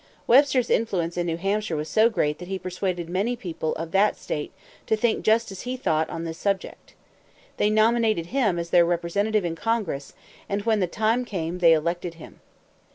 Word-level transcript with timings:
Webster's 0.25 0.71
influence 0.71 1.15
in 1.15 1.27
New 1.27 1.37
Hampshire 1.37 1.75
was 1.75 1.87
so 1.87 2.09
great 2.09 2.39
that 2.39 2.47
he 2.47 2.57
persuaded 2.57 3.07
many 3.07 3.33
of 3.33 3.37
the 3.39 3.43
people 3.43 3.75
of 3.75 3.91
that 3.91 4.17
state 4.17 4.51
to 4.87 4.95
think 4.95 5.23
just 5.23 5.51
as 5.51 5.61
he 5.61 5.77
thought 5.77 6.09
on 6.09 6.23
this 6.23 6.39
subject. 6.39 6.95
They 7.57 7.69
nominated 7.69 8.25
him 8.25 8.57
as 8.57 8.71
their 8.71 8.83
representative 8.83 9.45
in 9.45 9.55
Congress; 9.55 10.13
and 10.49 10.63
when 10.63 10.79
the 10.79 10.87
time 10.87 11.23
came, 11.23 11.59
they 11.59 11.73
elected 11.73 12.15
him. 12.15 12.39